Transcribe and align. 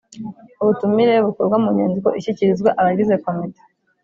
Ubutumire 0.61 1.13
bukorwa 1.25 1.57
mu 1.63 1.69
nyandiko 1.77 2.09
ishyikirizwa 2.19 2.69
abagize 2.79 3.13
komite 3.23 3.61